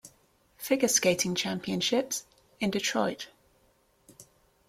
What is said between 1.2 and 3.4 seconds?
Championships in Detroit.